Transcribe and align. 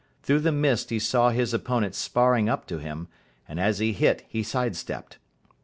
Through 0.23 0.39
the 0.39 0.51
mist 0.51 0.89
he 0.89 0.97
saw 0.97 1.29
his 1.29 1.53
opponent 1.53 1.93
sparring 1.93 2.49
up 2.49 2.65
to 2.69 2.79
him, 2.79 3.07
and 3.47 3.59
as 3.59 3.77
he 3.77 3.93
hit 3.93 4.25
he 4.27 4.41
side 4.41 4.75
stepped. 4.75 5.19